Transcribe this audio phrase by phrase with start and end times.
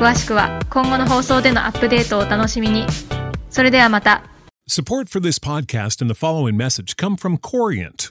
[0.00, 2.86] 詳しくは今後の放送でのアップデートをお楽しみに。
[3.50, 4.22] それではまた。
[4.66, 8.10] Support for this podcast and the following message come from Corient.